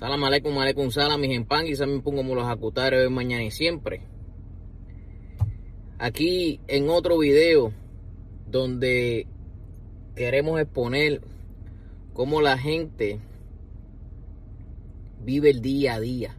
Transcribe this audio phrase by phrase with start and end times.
[0.00, 4.00] Salam aleikum, aleikum salam, mis quizás me pongo los acutares hoy, mañana y siempre.
[5.98, 7.74] Aquí en otro video
[8.46, 9.26] donde
[10.16, 11.20] queremos exponer
[12.14, 13.20] cómo la gente
[15.22, 16.34] vive el día a día.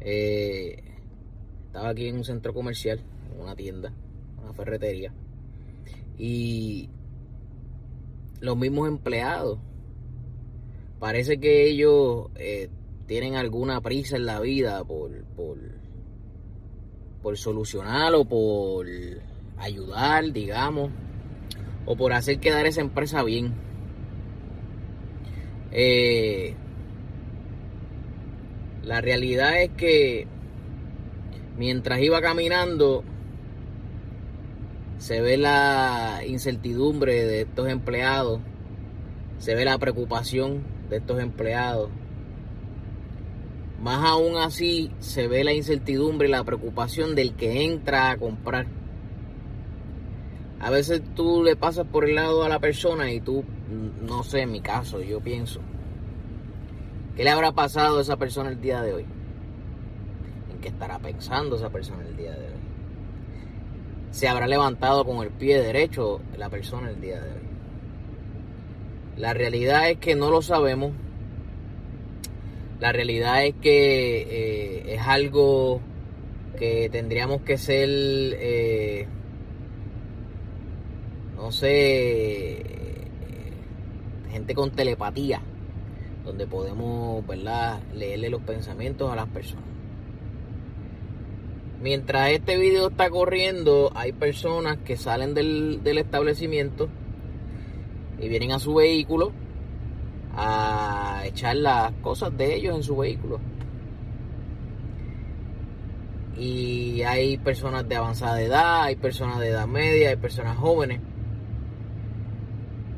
[0.00, 0.82] Eh,
[1.66, 3.02] estaba aquí en un centro comercial,
[3.34, 3.92] en una tienda,
[4.42, 5.12] una ferretería,
[6.16, 6.88] y
[8.40, 9.58] los mismos empleados
[10.98, 12.68] parece que ellos eh,
[13.06, 15.58] tienen alguna prisa en la vida por, por,
[17.22, 18.86] por solucionar o por
[19.58, 20.90] ayudar, digamos,
[21.84, 23.54] o por hacer quedar esa empresa bien.
[25.72, 26.54] Eh,
[28.82, 30.26] la realidad es que
[31.56, 33.04] mientras iba caminando,
[34.98, 38.40] se ve la incertidumbre de estos empleados,
[39.38, 41.90] se ve la preocupación de estos empleados.
[43.80, 48.66] Más aún así se ve la incertidumbre y la preocupación del que entra a comprar.
[50.60, 53.44] A veces tú le pasas por el lado a la persona y tú,
[54.02, 55.60] no sé, en mi caso, yo pienso,
[57.14, 59.06] ¿qué le habrá pasado a esa persona el día de hoy?
[60.52, 62.60] ¿En qué estará pensando esa persona el día de hoy?
[64.10, 67.45] ¿Se habrá levantado con el pie derecho la persona el día de hoy?
[69.16, 70.92] La realidad es que no lo sabemos.
[72.80, 75.80] La realidad es que eh, es algo
[76.58, 79.06] que tendríamos que ser, eh,
[81.36, 82.62] no sé,
[84.30, 85.40] gente con telepatía,
[86.24, 89.64] donde podemos, ¿verdad?, leerle los pensamientos a las personas.
[91.80, 96.88] Mientras este video está corriendo, hay personas que salen del, del establecimiento
[98.20, 99.32] y vienen a su vehículo
[100.34, 103.40] a echar las cosas de ellos en su vehículo.
[106.38, 111.00] Y hay personas de avanzada edad, hay personas de edad media, hay personas jóvenes.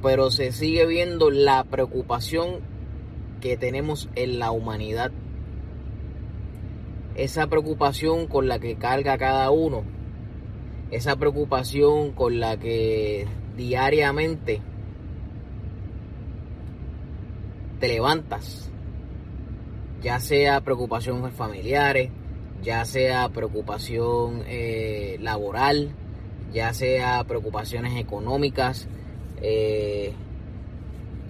[0.02, 2.60] Pero se sigue viendo la preocupación
[3.40, 5.12] que tenemos en la humanidad.
[7.14, 9.84] Esa preocupación con la que carga cada uno.
[10.90, 14.60] Esa preocupación con la que diariamente
[17.78, 18.70] te levantas,
[20.02, 22.10] ya sea preocupación familiares,
[22.62, 25.94] ya sea preocupación eh, laboral,
[26.52, 28.88] ya sea preocupaciones económicas,
[29.40, 30.12] eh,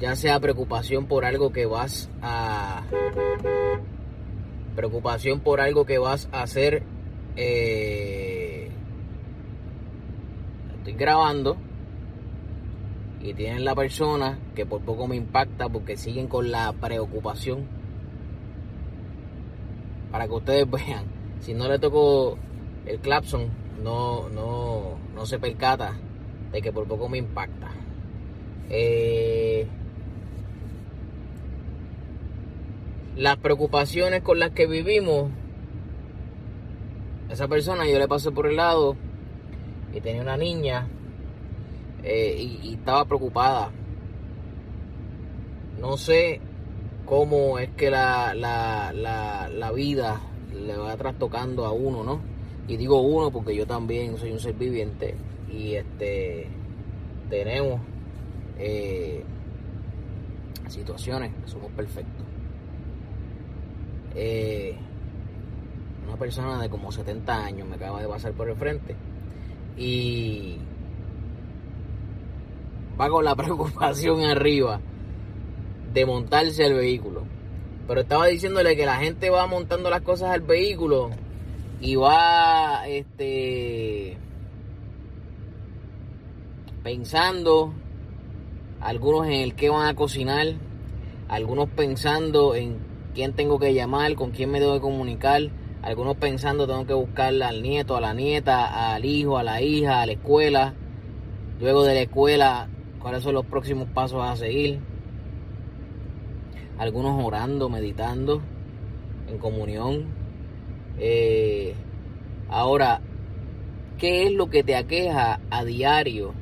[0.00, 2.82] ya sea preocupación por algo que vas a
[4.76, 6.84] preocupación por algo que vas a hacer
[7.34, 8.70] eh,
[10.76, 11.56] estoy grabando
[13.20, 17.66] y tienen la persona que por poco me impacta porque siguen con la preocupación.
[20.10, 22.36] Para que ustedes vean si no le toco
[22.86, 23.48] el clapson
[23.82, 25.96] no no no se percata
[26.52, 27.70] de que por poco me impacta.
[28.70, 29.66] Eh,
[33.16, 35.30] las preocupaciones con las que vivimos
[37.30, 38.96] esa persona yo le pasé por el lado
[39.92, 40.88] y tenía una niña
[42.10, 43.70] eh, y, estaba preocupada.
[45.78, 46.40] No sé
[47.04, 50.22] cómo es que la, la, la, la, vida
[50.54, 52.20] le va trastocando a uno, ¿no?
[52.66, 55.16] Y digo uno porque yo también soy un ser viviente
[55.52, 56.48] y este
[57.28, 57.82] tenemos
[58.58, 59.22] eh,
[60.68, 62.24] situaciones que somos perfectos.
[64.14, 64.74] Eh,
[66.06, 68.96] una persona de como 70 años me acaba de pasar por el frente
[69.76, 70.58] y
[73.00, 74.80] va con la preocupación arriba
[75.92, 77.22] de montarse al vehículo.
[77.86, 81.10] Pero estaba diciéndole que la gente va montando las cosas al vehículo
[81.80, 84.18] y va este
[86.82, 87.72] pensando
[88.80, 90.46] algunos en el que van a cocinar,
[91.28, 92.78] algunos pensando en
[93.14, 95.42] quién tengo que llamar, con quién me debo de comunicar,
[95.82, 100.02] algunos pensando tengo que buscar al nieto, a la nieta, al hijo, a la hija,
[100.02, 100.74] a la escuela.
[101.60, 102.68] Luego de la escuela
[103.00, 104.80] cuáles son los próximos pasos a seguir.
[106.78, 108.40] Algunos orando, meditando,
[109.28, 110.06] en comunión.
[110.98, 111.74] Eh,
[112.48, 113.00] ahora,
[113.98, 116.34] ¿qué es lo que te aqueja a diario?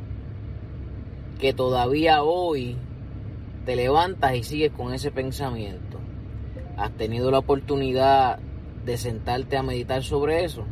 [1.38, 2.76] Que todavía hoy
[3.64, 5.98] te levantas y sigues con ese pensamiento.
[6.76, 8.38] ¿Has tenido la oportunidad
[8.84, 10.64] de sentarte a meditar sobre eso?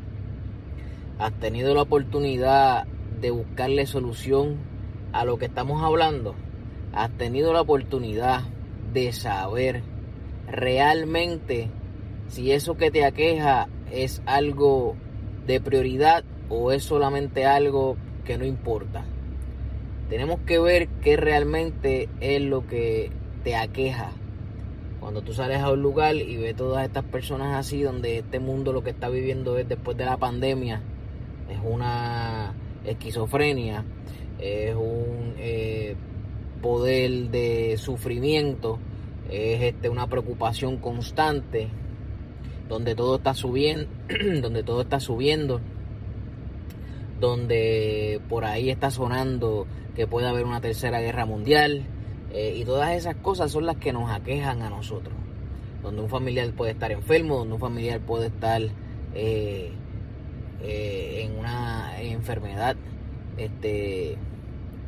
[1.19, 2.87] ¿Has tenido la oportunidad
[3.21, 4.74] de buscarle solución
[5.15, 6.35] a lo que estamos hablando,
[6.93, 8.43] has tenido la oportunidad
[8.93, 9.83] de saber
[10.49, 11.71] realmente
[12.27, 14.97] si eso que te aqueja es algo
[15.47, 19.05] de prioridad o es solamente algo que no importa.
[20.11, 23.13] Tenemos que ver qué realmente es lo que
[23.45, 24.11] te aqueja.
[24.99, 28.73] Cuando tú sales a un lugar y ves todas estas personas así, donde este mundo
[28.73, 30.83] lo que está viviendo es después de la pandemia,
[31.49, 32.53] es una
[32.85, 33.85] esquizofrenia,
[34.39, 35.97] es un eh,
[36.63, 38.79] poder de sufrimiento,
[39.31, 41.69] es este, una preocupación constante,
[42.69, 43.89] donde todo está subiendo,
[44.41, 45.61] donde todo está subiendo,
[47.21, 51.85] donde por ahí está sonando que puede haber una tercera guerra mundial,
[52.33, 55.15] eh, y todas esas cosas son las que nos aquejan a nosotros.
[55.83, 58.61] Donde un familiar puede estar enfermo, donde un familiar puede estar
[59.15, 59.71] eh,
[60.63, 62.77] en una enfermedad
[63.37, 64.17] este,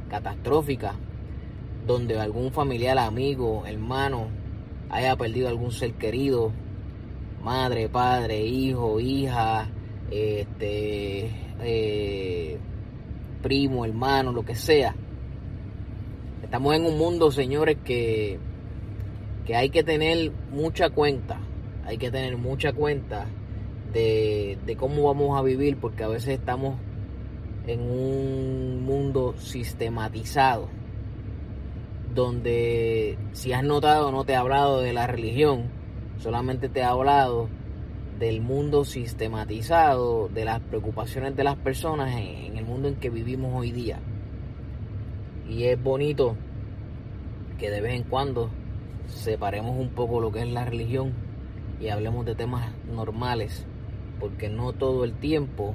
[0.09, 0.95] catastrófica,
[1.87, 4.29] donde algún familiar, amigo, hermano
[4.91, 6.53] haya perdido algún ser querido,
[7.43, 9.69] madre, padre, hijo, hija,
[10.11, 11.31] este,
[13.43, 14.95] primo, hermano, lo que sea
[16.47, 18.39] Estamos en un mundo, señores, que,
[19.47, 21.41] que hay que tener mucha cuenta.
[21.85, 23.27] Hay que tener mucha cuenta
[23.93, 26.77] de, de cómo vamos a vivir, porque a veces estamos
[27.67, 30.69] en un mundo sistematizado,
[32.15, 35.65] donde si has notado no te he hablado de la religión,
[36.19, 37.49] solamente te he hablado
[38.19, 43.53] del mundo sistematizado, de las preocupaciones de las personas en, el mundo en que vivimos
[43.55, 43.99] hoy día.
[45.49, 46.37] Y es bonito
[47.59, 48.51] que de vez en cuando
[49.07, 51.12] separemos un poco lo que es la religión
[51.81, 53.67] y hablemos de temas normales,
[54.19, 55.75] porque no todo el tiempo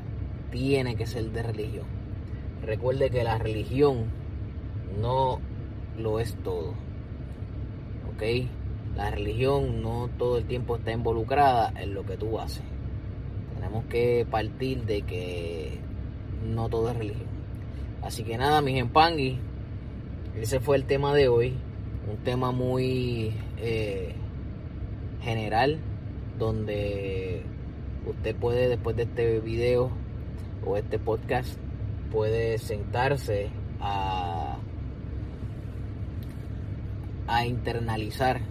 [0.51, 1.85] tiene que ser de religión.
[2.61, 4.05] Recuerde que la religión
[4.99, 5.39] no
[5.97, 6.75] lo es todo.
[8.13, 8.23] ¿Ok?
[8.95, 12.63] La religión no todo el tiempo está involucrada en lo que tú haces.
[13.55, 15.79] Tenemos que partir de que
[16.45, 17.29] no todo es religión.
[18.01, 19.39] Así que nada, mis empangui,
[20.39, 21.55] ese fue el tema de hoy.
[22.09, 24.13] Un tema muy eh,
[25.21, 25.79] general
[26.37, 27.43] donde
[28.07, 29.91] usted puede después de este video
[30.65, 31.57] o este podcast
[32.11, 33.49] puede sentarse
[33.79, 34.57] a,
[37.27, 38.41] a internalizar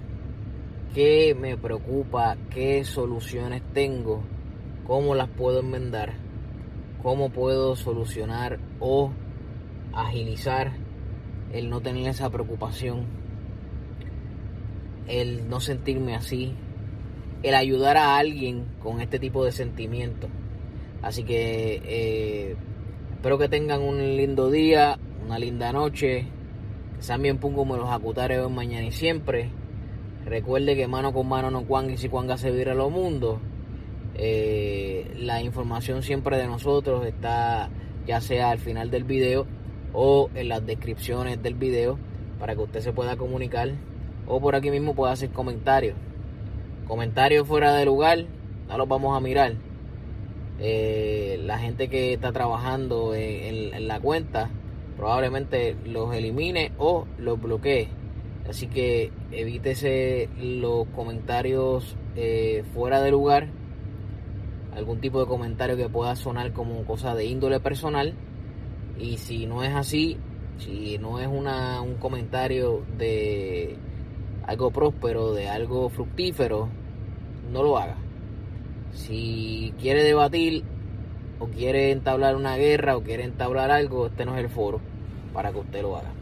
[0.95, 4.23] qué me preocupa, qué soluciones tengo,
[4.87, 6.15] cómo las puedo enmendar,
[7.03, 9.13] cómo puedo solucionar o
[9.93, 10.73] agilizar
[11.53, 13.07] el no tener esa preocupación,
[15.07, 16.55] el no sentirme así,
[17.43, 20.31] el ayudar a alguien con este tipo de sentimientos.
[21.03, 22.57] Así que eh,
[23.13, 26.27] espero que tengan un lindo día, una linda noche.
[26.97, 29.51] Que sean bien me los acutare mañana y siempre.
[30.25, 33.41] Recuerde que mano con mano no cuanga y si cuanga se vira lo mundo.
[34.15, 37.71] Eh, la información siempre de nosotros está
[38.07, 39.47] ya sea al final del video
[39.93, 41.99] o en las descripciones del video
[42.39, 43.71] para que usted se pueda comunicar
[44.27, 45.97] o por aquí mismo pueda hacer comentarios.
[46.87, 48.25] Comentarios fuera de lugar,
[48.69, 49.55] no los vamos a mirar.
[50.63, 54.51] Eh, la gente que está trabajando en, la cuenta
[54.97, 57.89] probablemente los elimine o los bloquee.
[58.49, 63.49] Así que evítese los comentarios eh, fuera de lugar,
[64.75, 68.15] algún tipo de comentario que pueda sonar como cosa de índole personal
[68.99, 70.19] y si no es así,
[70.59, 73.77] si no es una, un comentario de
[74.47, 76.69] algo próspero, de algo fructífero,
[77.51, 77.97] no lo haga.
[78.93, 80.65] Si quiere debatir
[81.39, 84.81] o quiere entablar una guerra o quiere entablar algo, este no es el foro
[85.33, 86.13] para que usted lo haga.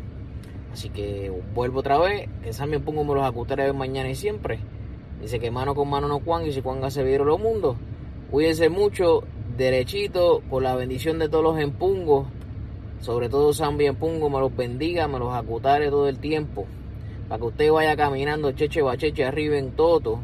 [0.72, 4.58] Así que vuelvo otra vez, que también pongo me los acutaré mañana y siempre.
[5.20, 7.76] Dice que mano con mano no cuan y si cuanga se vieron los mundos.
[8.30, 9.24] Cuídense mucho,
[9.56, 12.26] derechito, por la bendición de todos los empungos
[13.00, 16.66] sobre todo San Pungo me los bendiga, me los acutare todo el tiempo.
[17.28, 20.20] Para que usted vaya caminando cheche bacheche arriba en Toto.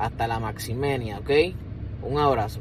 [0.00, 1.30] Hasta la Maximenia, ¿ok?
[2.02, 2.60] Un abrazo.